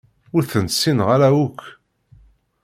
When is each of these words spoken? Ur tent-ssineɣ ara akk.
Ur 0.35 0.43
tent-ssineɣ 0.51 1.07
ara 1.15 1.27
akk. 1.45 1.59